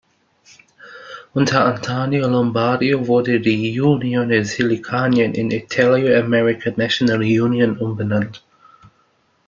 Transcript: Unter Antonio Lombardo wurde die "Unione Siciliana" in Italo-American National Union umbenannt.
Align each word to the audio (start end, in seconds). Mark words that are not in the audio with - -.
Unter 1.35 1.63
Antonio 1.63 2.27
Lombardo 2.27 3.05
wurde 3.05 3.39
die 3.39 3.79
"Unione 3.79 4.43
Siciliana" 4.43 5.25
in 5.25 5.51
Italo-American 5.51 6.73
National 6.75 7.17
Union 7.21 7.77
umbenannt. 7.77 8.43